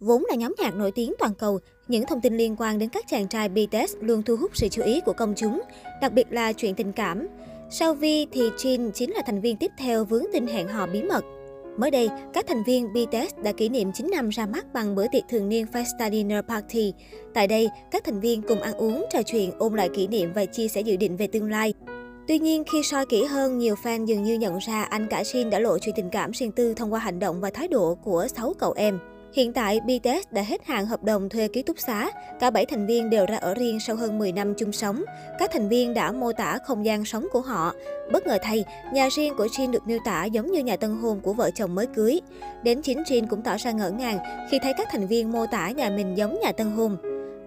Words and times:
Vốn 0.00 0.24
là 0.28 0.34
nhóm 0.34 0.54
nhạc 0.58 0.74
nổi 0.74 0.92
tiếng 0.92 1.14
toàn 1.18 1.34
cầu, 1.34 1.58
những 1.88 2.06
thông 2.06 2.20
tin 2.20 2.36
liên 2.36 2.56
quan 2.58 2.78
đến 2.78 2.88
các 2.88 3.04
chàng 3.08 3.28
trai 3.28 3.48
BTS 3.48 3.96
luôn 4.00 4.22
thu 4.22 4.36
hút 4.36 4.50
sự 4.54 4.68
chú 4.68 4.82
ý 4.82 5.00
của 5.00 5.12
công 5.12 5.34
chúng, 5.36 5.62
đặc 6.00 6.12
biệt 6.12 6.26
là 6.30 6.52
chuyện 6.52 6.74
tình 6.74 6.92
cảm. 6.92 7.26
Sau 7.70 7.94
Vi 7.94 8.26
thì 8.32 8.50
Jin 8.50 8.90
chính 8.90 9.10
là 9.10 9.22
thành 9.26 9.40
viên 9.40 9.56
tiếp 9.56 9.70
theo 9.78 10.04
vướng 10.04 10.24
tin 10.32 10.46
hẹn 10.46 10.68
hò 10.68 10.86
bí 10.86 11.02
mật. 11.02 11.24
Mới 11.76 11.90
đây, 11.90 12.08
các 12.32 12.46
thành 12.46 12.64
viên 12.64 12.92
BTS 12.92 13.34
đã 13.42 13.52
kỷ 13.52 13.68
niệm 13.68 13.92
9 13.94 14.10
năm 14.10 14.28
ra 14.28 14.46
mắt 14.46 14.72
bằng 14.72 14.94
bữa 14.94 15.06
tiệc 15.12 15.22
thường 15.28 15.48
niên 15.48 15.66
Festa 15.72 16.10
Dinner 16.10 16.44
Party. 16.48 16.92
Tại 17.34 17.46
đây, 17.46 17.68
các 17.90 18.04
thành 18.04 18.20
viên 18.20 18.42
cùng 18.42 18.60
ăn 18.60 18.74
uống, 18.74 19.06
trò 19.12 19.22
chuyện, 19.22 19.50
ôn 19.58 19.74
lại 19.74 19.88
kỷ 19.94 20.06
niệm 20.06 20.32
và 20.34 20.44
chia 20.44 20.68
sẻ 20.68 20.80
dự 20.80 20.96
định 20.96 21.16
về 21.16 21.26
tương 21.26 21.50
lai. 21.50 21.74
Tuy 22.28 22.38
nhiên, 22.38 22.64
khi 22.72 22.82
soi 22.82 23.06
kỹ 23.06 23.24
hơn, 23.24 23.58
nhiều 23.58 23.74
fan 23.82 24.04
dường 24.04 24.22
như 24.22 24.34
nhận 24.34 24.58
ra 24.58 24.82
anh 24.82 25.06
cả 25.10 25.22
Jin 25.22 25.50
đã 25.50 25.58
lộ 25.58 25.78
chuyện 25.78 25.94
tình 25.94 26.10
cảm 26.10 26.30
riêng 26.30 26.52
tư 26.52 26.74
thông 26.74 26.92
qua 26.92 27.00
hành 27.00 27.18
động 27.18 27.40
và 27.40 27.50
thái 27.50 27.68
độ 27.68 27.94
của 27.94 28.26
6 28.36 28.54
cậu 28.58 28.72
em. 28.76 28.98
Hiện 29.36 29.52
tại, 29.52 29.80
BTS 29.80 30.32
đã 30.32 30.42
hết 30.42 30.66
hạn 30.66 30.86
hợp 30.86 31.02
đồng 31.02 31.28
thuê 31.28 31.48
ký 31.48 31.62
túc 31.62 31.78
xá. 31.78 32.10
Cả 32.40 32.50
7 32.50 32.66
thành 32.66 32.86
viên 32.86 33.10
đều 33.10 33.26
ra 33.26 33.36
ở 33.36 33.54
riêng 33.54 33.80
sau 33.80 33.96
hơn 33.96 34.18
10 34.18 34.32
năm 34.32 34.54
chung 34.54 34.72
sống. 34.72 35.02
Các 35.38 35.50
thành 35.52 35.68
viên 35.68 35.94
đã 35.94 36.12
mô 36.12 36.32
tả 36.32 36.58
không 36.64 36.84
gian 36.84 37.04
sống 37.04 37.26
của 37.32 37.40
họ. 37.40 37.72
Bất 38.12 38.26
ngờ 38.26 38.38
thay, 38.42 38.64
nhà 38.92 39.08
riêng 39.08 39.34
của 39.38 39.46
Jin 39.46 39.70
được 39.70 39.86
miêu 39.86 39.98
tả 40.04 40.24
giống 40.24 40.52
như 40.52 40.62
nhà 40.62 40.76
tân 40.76 40.96
hôn 40.96 41.20
của 41.20 41.32
vợ 41.32 41.50
chồng 41.54 41.74
mới 41.74 41.86
cưới. 41.86 42.20
Đến 42.62 42.82
chính 42.82 43.02
Jin 43.02 43.26
cũng 43.26 43.42
tỏ 43.42 43.56
ra 43.56 43.70
ngỡ 43.70 43.90
ngàng 43.90 44.18
khi 44.50 44.58
thấy 44.62 44.72
các 44.78 44.88
thành 44.90 45.06
viên 45.06 45.32
mô 45.32 45.46
tả 45.46 45.70
nhà 45.70 45.90
mình 45.90 46.16
giống 46.16 46.40
nhà 46.40 46.52
tân 46.52 46.70
hôn. 46.70 46.96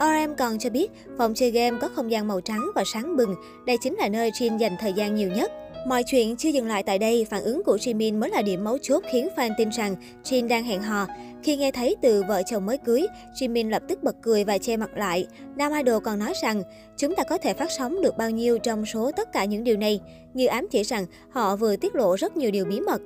RM 0.00 0.34
còn 0.38 0.58
cho 0.58 0.70
biết, 0.70 0.90
phòng 1.18 1.34
chơi 1.34 1.50
game 1.50 1.78
có 1.80 1.88
không 1.94 2.10
gian 2.10 2.28
màu 2.28 2.40
trắng 2.40 2.70
và 2.74 2.84
sáng 2.86 3.16
bừng. 3.16 3.34
Đây 3.66 3.76
chính 3.82 3.94
là 3.94 4.08
nơi 4.08 4.30
Jin 4.30 4.58
dành 4.58 4.76
thời 4.80 4.92
gian 4.92 5.14
nhiều 5.14 5.30
nhất. 5.30 5.52
Mọi 5.86 6.02
chuyện 6.02 6.36
chưa 6.36 6.48
dừng 6.48 6.66
lại 6.66 6.82
tại 6.82 6.98
đây, 6.98 7.26
phản 7.30 7.42
ứng 7.42 7.62
của 7.64 7.76
Jimin 7.76 8.18
mới 8.18 8.30
là 8.30 8.42
điểm 8.42 8.64
mấu 8.64 8.78
chốt 8.78 9.04
khiến 9.10 9.28
fan 9.36 9.50
tin 9.58 9.68
rằng 9.68 9.96
Jin 10.24 10.48
đang 10.48 10.64
hẹn 10.64 10.82
hò. 10.82 11.06
Khi 11.42 11.56
nghe 11.56 11.70
thấy 11.70 11.96
từ 12.02 12.22
vợ 12.28 12.42
chồng 12.46 12.66
mới 12.66 12.78
cưới, 12.78 13.06
Jimin 13.34 13.70
lập 13.70 13.82
tức 13.88 14.02
bật 14.02 14.16
cười 14.22 14.44
và 14.44 14.58
che 14.58 14.76
mặt 14.76 14.90
lại. 14.96 15.26
Nam 15.56 15.72
Idol 15.72 16.02
còn 16.04 16.18
nói 16.18 16.32
rằng, 16.42 16.62
chúng 16.96 17.14
ta 17.14 17.22
có 17.24 17.38
thể 17.38 17.54
phát 17.54 17.70
sóng 17.70 18.02
được 18.02 18.16
bao 18.16 18.30
nhiêu 18.30 18.58
trong 18.58 18.86
số 18.86 19.10
tất 19.16 19.32
cả 19.32 19.44
những 19.44 19.64
điều 19.64 19.76
này, 19.76 20.00
như 20.34 20.46
ám 20.46 20.66
chỉ 20.70 20.82
rằng 20.82 21.06
họ 21.30 21.56
vừa 21.56 21.76
tiết 21.76 21.94
lộ 21.94 22.16
rất 22.16 22.36
nhiều 22.36 22.50
điều 22.50 22.64
bí 22.64 22.80
mật. 22.80 23.00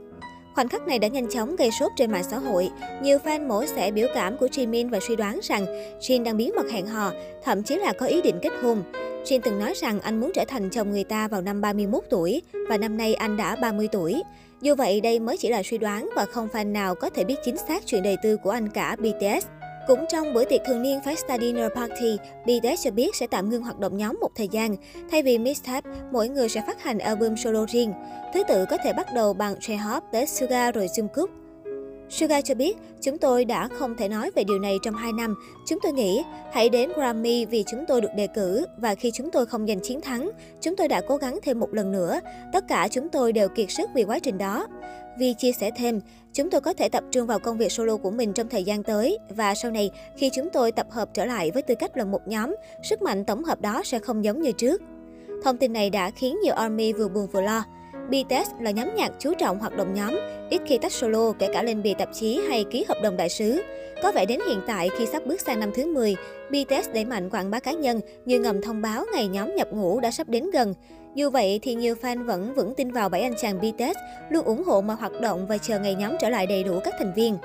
Khoảnh 0.54 0.68
khắc 0.68 0.86
này 0.86 0.98
đã 0.98 1.08
nhanh 1.08 1.28
chóng 1.28 1.56
gây 1.56 1.70
sốt 1.80 1.92
trên 1.96 2.10
mạng 2.10 2.24
xã 2.30 2.38
hội. 2.38 2.70
Nhiều 3.02 3.18
fan 3.18 3.46
mổ 3.46 3.66
xẻ 3.66 3.90
biểu 3.90 4.08
cảm 4.14 4.36
của 4.36 4.46
Jimin 4.46 4.90
và 4.90 4.98
suy 5.08 5.16
đoán 5.16 5.40
rằng 5.42 5.66
Jin 6.00 6.22
đang 6.22 6.36
bí 6.36 6.50
mật 6.56 6.70
hẹn 6.70 6.86
hò, 6.86 7.12
thậm 7.44 7.62
chí 7.62 7.76
là 7.76 7.92
có 7.92 8.06
ý 8.06 8.22
định 8.22 8.38
kết 8.42 8.52
hôn. 8.62 8.82
Shin 9.26 9.42
từng 9.42 9.58
nói 9.58 9.74
rằng 9.76 10.00
anh 10.00 10.20
muốn 10.20 10.30
trở 10.34 10.44
thành 10.48 10.70
chồng 10.70 10.90
người 10.90 11.04
ta 11.04 11.28
vào 11.28 11.42
năm 11.42 11.60
31 11.60 12.04
tuổi 12.10 12.42
và 12.68 12.76
năm 12.76 12.96
nay 12.96 13.14
anh 13.14 13.36
đã 13.36 13.56
30 13.56 13.88
tuổi. 13.92 14.22
Dù 14.62 14.74
vậy, 14.74 15.00
đây 15.00 15.20
mới 15.20 15.36
chỉ 15.36 15.48
là 15.48 15.62
suy 15.62 15.78
đoán 15.78 16.08
và 16.16 16.26
không 16.26 16.48
fan 16.52 16.72
nào 16.72 16.94
có 16.94 17.10
thể 17.10 17.24
biết 17.24 17.34
chính 17.44 17.56
xác 17.56 17.86
chuyện 17.86 18.02
đời 18.02 18.16
tư 18.22 18.36
của 18.36 18.50
anh 18.50 18.68
cả 18.68 18.96
BTS. 18.96 19.46
Cũng 19.86 20.04
trong 20.08 20.34
bữa 20.34 20.44
tiệc 20.44 20.60
thường 20.66 20.82
niên 20.82 21.00
Festa 21.00 21.40
Dinner 21.40 21.72
Party, 21.74 22.16
BTS 22.44 22.84
cho 22.84 22.90
biết 22.90 23.16
sẽ 23.16 23.26
tạm 23.26 23.50
ngưng 23.50 23.62
hoạt 23.62 23.78
động 23.78 23.96
nhóm 23.96 24.18
một 24.20 24.30
thời 24.34 24.48
gian. 24.48 24.76
Thay 25.10 25.22
vì 25.22 25.38
mixtape, 25.38 25.90
mỗi 26.12 26.28
người 26.28 26.48
sẽ 26.48 26.62
phát 26.66 26.82
hành 26.82 26.98
album 26.98 27.34
solo 27.36 27.66
riêng. 27.68 27.92
Thứ 28.34 28.42
tự 28.48 28.64
có 28.70 28.76
thể 28.84 28.92
bắt 28.92 29.06
đầu 29.14 29.34
bằng 29.34 29.54
J-Hope, 29.54 30.00
tới 30.12 30.26
Suga 30.26 30.72
rồi 30.72 30.86
Jungkook. 30.86 31.45
Suga 32.10 32.40
cho 32.40 32.54
biết, 32.54 32.76
chúng 33.00 33.18
tôi 33.18 33.44
đã 33.44 33.68
không 33.68 33.96
thể 33.96 34.08
nói 34.08 34.30
về 34.34 34.44
điều 34.44 34.58
này 34.58 34.78
trong 34.82 34.94
2 34.94 35.12
năm. 35.12 35.34
Chúng 35.66 35.78
tôi 35.82 35.92
nghĩ, 35.92 36.22
hãy 36.52 36.68
đến 36.68 36.92
Grammy 36.96 37.44
vì 37.44 37.64
chúng 37.70 37.84
tôi 37.88 38.00
được 38.00 38.08
đề 38.16 38.26
cử 38.26 38.66
và 38.78 38.94
khi 38.94 39.10
chúng 39.14 39.30
tôi 39.30 39.46
không 39.46 39.66
giành 39.66 39.80
chiến 39.80 40.00
thắng, 40.00 40.30
chúng 40.60 40.76
tôi 40.76 40.88
đã 40.88 41.00
cố 41.08 41.16
gắng 41.16 41.38
thêm 41.42 41.60
một 41.60 41.74
lần 41.74 41.92
nữa. 41.92 42.20
Tất 42.52 42.64
cả 42.68 42.88
chúng 42.90 43.08
tôi 43.08 43.32
đều 43.32 43.48
kiệt 43.48 43.70
sức 43.70 43.90
vì 43.94 44.04
quá 44.04 44.18
trình 44.18 44.38
đó. 44.38 44.66
Vì 45.18 45.34
chia 45.34 45.52
sẻ 45.52 45.70
thêm, 45.76 46.00
chúng 46.32 46.50
tôi 46.50 46.60
có 46.60 46.72
thể 46.72 46.88
tập 46.88 47.04
trung 47.10 47.26
vào 47.26 47.38
công 47.38 47.58
việc 47.58 47.72
solo 47.72 47.96
của 47.96 48.10
mình 48.10 48.32
trong 48.32 48.48
thời 48.48 48.64
gian 48.64 48.82
tới 48.82 49.18
và 49.28 49.54
sau 49.54 49.70
này 49.70 49.90
khi 50.16 50.30
chúng 50.34 50.48
tôi 50.52 50.72
tập 50.72 50.86
hợp 50.90 51.08
trở 51.14 51.24
lại 51.24 51.50
với 51.50 51.62
tư 51.62 51.74
cách 51.74 51.96
là 51.96 52.04
một 52.04 52.20
nhóm, 52.26 52.54
sức 52.82 53.02
mạnh 53.02 53.24
tổng 53.24 53.44
hợp 53.44 53.60
đó 53.60 53.82
sẽ 53.84 53.98
không 53.98 54.24
giống 54.24 54.42
như 54.42 54.52
trước. 54.52 54.82
Thông 55.44 55.56
tin 55.56 55.72
này 55.72 55.90
đã 55.90 56.10
khiến 56.10 56.38
nhiều 56.42 56.54
ARMY 56.54 56.92
vừa 56.92 57.08
buồn 57.08 57.26
vừa 57.32 57.40
lo. 57.40 57.64
BTS 58.08 58.50
là 58.60 58.70
nhóm 58.70 58.94
nhạc 58.96 59.12
chú 59.18 59.34
trọng 59.38 59.58
hoạt 59.58 59.76
động 59.76 59.94
nhóm, 59.94 60.18
ít 60.50 60.60
khi 60.66 60.78
tách 60.78 60.92
solo 60.92 61.32
kể 61.38 61.48
cả 61.52 61.62
lên 61.62 61.82
bìa 61.82 61.94
tạp 61.94 62.08
chí 62.14 62.40
hay 62.48 62.64
ký 62.70 62.84
hợp 62.88 62.96
đồng 63.02 63.16
đại 63.16 63.28
sứ. 63.28 63.62
Có 64.02 64.12
vẻ 64.12 64.26
đến 64.26 64.40
hiện 64.48 64.60
tại 64.66 64.90
khi 64.98 65.06
sắp 65.06 65.26
bước 65.26 65.40
sang 65.40 65.60
năm 65.60 65.70
thứ 65.74 65.94
10, 65.94 66.16
BTS 66.50 66.90
đẩy 66.94 67.04
mạnh 67.04 67.30
quảng 67.30 67.50
bá 67.50 67.60
cá 67.60 67.72
nhân 67.72 68.00
như 68.24 68.40
ngầm 68.40 68.62
thông 68.62 68.82
báo 68.82 69.04
ngày 69.12 69.28
nhóm 69.28 69.56
nhập 69.56 69.68
ngũ 69.72 70.00
đã 70.00 70.10
sắp 70.10 70.28
đến 70.28 70.50
gần. 70.50 70.74
Dù 71.14 71.30
vậy 71.30 71.58
thì 71.62 71.74
nhiều 71.74 71.94
fan 72.02 72.24
vẫn 72.24 72.54
vững 72.54 72.74
tin 72.74 72.90
vào 72.90 73.08
bảy 73.08 73.22
anh 73.22 73.34
chàng 73.40 73.58
BTS, 73.58 73.98
luôn 74.30 74.44
ủng 74.44 74.64
hộ 74.64 74.80
mọi 74.80 74.96
hoạt 74.96 75.20
động 75.20 75.46
và 75.46 75.58
chờ 75.58 75.78
ngày 75.78 75.94
nhóm 75.94 76.12
trở 76.20 76.28
lại 76.28 76.46
đầy 76.46 76.64
đủ 76.64 76.80
các 76.84 76.94
thành 76.98 77.12
viên. 77.16 77.36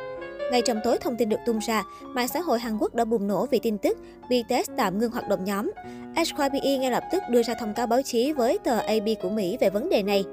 Ngay 0.51 0.61
trong 0.61 0.79
tối 0.83 0.97
thông 0.97 1.17
tin 1.17 1.29
được 1.29 1.39
tung 1.45 1.59
ra, 1.59 1.83
mạng 2.03 2.27
xã 2.27 2.39
hội 2.39 2.59
Hàn 2.59 2.77
Quốc 2.77 2.95
đã 2.95 3.05
bùng 3.05 3.27
nổ 3.27 3.45
vì 3.45 3.59
tin 3.59 3.77
tức 3.77 3.97
BTS 4.25 4.69
tạm 4.77 4.99
ngưng 4.99 5.11
hoạt 5.11 5.29
động 5.29 5.43
nhóm. 5.43 5.71
HYBE 6.15 6.77
ngay 6.77 6.91
lập 6.91 7.03
tức 7.11 7.23
đưa 7.29 7.43
ra 7.43 7.53
thông 7.53 7.73
cáo 7.73 7.87
báo 7.87 8.01
chí 8.01 8.33
với 8.33 8.57
tờ 8.63 8.77
AB 8.77 9.09
của 9.21 9.29
Mỹ 9.29 9.57
về 9.59 9.69
vấn 9.69 9.89
đề 9.89 10.03
này. 10.03 10.23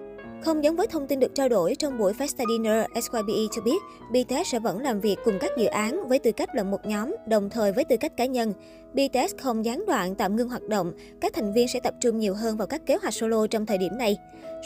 Không 0.42 0.64
giống 0.64 0.76
với 0.76 0.86
thông 0.86 1.06
tin 1.06 1.20
được 1.20 1.34
trao 1.34 1.48
đổi 1.48 1.74
trong 1.74 1.98
buổi 1.98 2.12
Festa 2.12 2.44
Dinner, 2.48 2.84
SYBE 2.94 3.42
cho 3.50 3.62
biết 3.62 3.82
BTS 4.10 4.48
sẽ 4.52 4.58
vẫn 4.58 4.80
làm 4.80 5.00
việc 5.00 5.16
cùng 5.24 5.38
các 5.40 5.50
dự 5.58 5.66
án 5.66 6.08
với 6.08 6.18
tư 6.18 6.32
cách 6.32 6.54
là 6.54 6.62
một 6.62 6.86
nhóm, 6.86 7.16
đồng 7.26 7.50
thời 7.50 7.72
với 7.72 7.84
tư 7.84 7.96
cách 8.00 8.16
cá 8.16 8.26
nhân. 8.26 8.52
BTS 8.92 9.34
không 9.38 9.64
gián 9.64 9.84
đoạn 9.86 10.14
tạm 10.14 10.36
ngưng 10.36 10.48
hoạt 10.48 10.62
động, 10.62 10.92
các 11.20 11.32
thành 11.34 11.52
viên 11.52 11.68
sẽ 11.68 11.80
tập 11.80 11.94
trung 12.00 12.18
nhiều 12.18 12.34
hơn 12.34 12.56
vào 12.56 12.66
các 12.66 12.86
kế 12.86 12.96
hoạch 12.96 13.14
solo 13.14 13.46
trong 13.46 13.66
thời 13.66 13.78
điểm 13.78 13.98
này. 13.98 14.16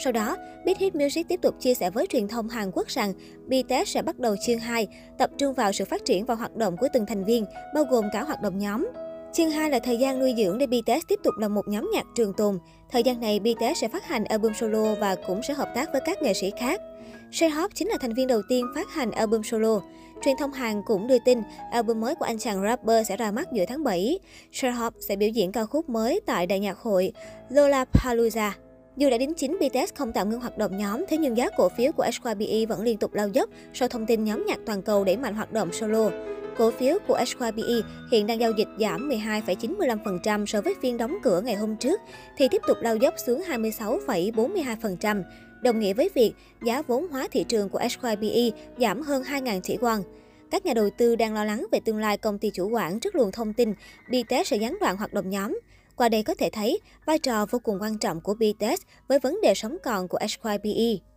Sau 0.04 0.12
đó, 0.12 0.36
Big 0.64 0.74
Hit 0.78 0.94
Music 0.94 1.28
tiếp 1.28 1.40
tục 1.42 1.54
chia 1.60 1.74
sẻ 1.74 1.90
với 1.90 2.06
truyền 2.06 2.28
thông 2.28 2.48
Hàn 2.48 2.70
Quốc 2.74 2.88
rằng 2.88 3.12
BTS 3.46 3.88
sẽ 3.88 4.02
bắt 4.02 4.18
đầu 4.18 4.36
chương 4.46 4.58
2, 4.58 4.88
tập 5.18 5.30
trung 5.38 5.54
vào 5.54 5.72
sự 5.72 5.84
phát 5.84 6.04
triển 6.04 6.24
và 6.24 6.34
hoạt 6.34 6.56
động 6.56 6.76
của 6.76 6.88
từng 6.92 7.06
thành 7.06 7.24
viên, 7.24 7.44
bao 7.74 7.84
gồm 7.84 8.04
cả 8.12 8.22
hoạt 8.22 8.42
động 8.42 8.58
nhóm. 8.58 8.88
Chương 9.34 9.50
2 9.50 9.70
là 9.70 9.78
thời 9.78 9.97
gian 9.97 10.19
nuôi 10.19 10.34
dưỡng 10.37 10.59
để 10.59 10.66
BTS 10.66 11.06
tiếp 11.09 11.20
tục 11.22 11.34
là 11.38 11.48
một 11.48 11.69
nhóm 11.69 11.91
nhạc 11.93 12.06
trường 12.15 12.32
tồn. 12.32 12.59
Thời 12.91 13.03
gian 13.03 13.20
này, 13.20 13.41
BTS 13.41 13.81
sẽ 13.81 13.88
phát 13.88 14.04
hành 14.04 14.25
album 14.25 14.53
solo 14.53 14.94
và 14.94 15.16
cũng 15.26 15.43
sẽ 15.48 15.54
hợp 15.54 15.72
tác 15.75 15.93
với 15.93 16.00
các 16.04 16.22
nghệ 16.22 16.34
sĩ 16.34 16.50
khác. 16.59 16.81
J-Hop 17.31 17.69
chính 17.75 17.88
là 17.88 17.97
thành 18.00 18.15
viên 18.15 18.26
đầu 18.26 18.43
tiên 18.48 18.66
phát 18.75 18.91
hành 18.91 19.10
album 19.10 19.43
solo. 19.43 19.81
Truyền 20.25 20.37
thông 20.37 20.53
Hàn 20.53 20.82
cũng 20.87 21.06
đưa 21.06 21.19
tin 21.25 21.43
album 21.70 22.00
mới 22.00 22.15
của 22.15 22.25
anh 22.25 22.38
chàng 22.38 22.62
rapper 22.62 23.09
sẽ 23.09 23.16
ra 23.16 23.31
mắt 23.31 23.48
giữa 23.53 23.65
tháng 23.69 23.84
7. 23.84 24.19
J-Hop 24.53 24.91
sẽ 25.00 25.16
biểu 25.16 25.28
diễn 25.28 25.53
ca 25.53 25.64
khúc 25.64 25.88
mới 25.88 26.20
tại 26.26 26.47
đại 26.47 26.60
nhạc 26.60 26.78
hội 26.78 27.12
Lollapalooza. 27.50 28.50
Dù 28.97 29.10
đã 29.10 29.19
đính 29.19 29.34
chính 29.34 29.59
BTS 29.59 29.94
không 29.94 30.12
tạm 30.12 30.31
ngưng 30.31 30.41
hoạt 30.41 30.59
động 30.59 30.76
nhóm, 30.76 31.04
thế 31.09 31.19
nhưng 31.19 31.37
giá 31.37 31.49
cổ 31.56 31.69
phiếu 31.69 31.93
của 31.93 32.06
HYBE 32.25 32.66
vẫn 32.66 32.82
liên 32.82 32.99
tục 32.99 33.14
lao 33.14 33.28
dốc 33.28 33.50
sau 33.75 33.88
thông 33.88 34.06
tin 34.06 34.25
nhóm 34.25 34.44
nhạc 34.47 34.59
toàn 34.66 34.82
cầu 34.82 35.04
đẩy 35.04 35.16
mạnh 35.16 35.34
hoạt 35.34 35.53
động 35.53 35.72
solo. 35.72 36.10
Cổ 36.58 36.70
phiếu 36.70 36.98
của 37.06 37.18
HYBE 37.18 37.88
hiện 38.10 38.26
đang 38.26 38.40
giao 38.40 38.52
dịch 38.52 38.68
giảm 38.78 39.08
12,95% 39.08 40.46
so 40.46 40.60
với 40.60 40.74
phiên 40.82 40.96
đóng 40.96 41.16
cửa 41.22 41.40
ngày 41.40 41.54
hôm 41.54 41.76
trước, 41.76 42.00
thì 42.36 42.48
tiếp 42.50 42.62
tục 42.66 42.76
lao 42.80 42.96
dốc 42.96 43.14
xuống 43.26 43.42
26,42%, 43.48 45.22
đồng 45.62 45.80
nghĩa 45.80 45.94
với 45.94 46.10
việc 46.14 46.32
giá 46.62 46.82
vốn 46.82 47.08
hóa 47.08 47.28
thị 47.32 47.44
trường 47.48 47.68
của 47.68 47.78
HYBE 47.78 48.58
giảm 48.78 49.02
hơn 49.02 49.22
2.000 49.22 49.60
tỷ 49.60 49.76
won. 49.76 50.02
Các 50.50 50.66
nhà 50.66 50.74
đầu 50.74 50.90
tư 50.98 51.16
đang 51.16 51.34
lo 51.34 51.44
lắng 51.44 51.66
về 51.72 51.80
tương 51.84 51.98
lai 51.98 52.18
công 52.18 52.38
ty 52.38 52.50
chủ 52.50 52.69
quản 52.69 53.00
trước 53.00 53.14
luồng 53.16 53.32
thông 53.32 53.52
tin 53.52 53.74
BTS 54.08 54.46
sẽ 54.46 54.56
gián 54.56 54.76
đoạn 54.80 54.96
hoạt 54.96 55.12
động 55.12 55.30
nhóm. 55.30 55.60
Qua 55.96 56.08
đây 56.08 56.22
có 56.22 56.34
thể 56.34 56.50
thấy 56.52 56.80
vai 57.06 57.19
trò 57.19 57.46
vô 57.46 57.58
cùng 57.58 57.78
quan 57.80 57.98
trọng 57.98 58.20
của 58.20 58.34
BTS 58.34 58.82
với 59.08 59.19
vấn 59.19 59.40
đề 59.42 59.54
sống 59.54 59.76
còn 59.84 60.08
của 60.08 60.19
HYBE. 60.20 61.11